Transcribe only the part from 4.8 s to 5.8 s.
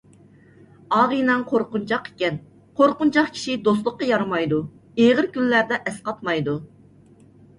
ئېغىر كۈنلەردە